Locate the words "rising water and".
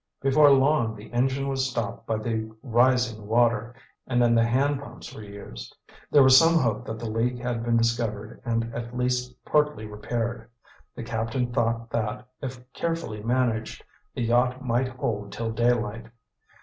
2.63-4.19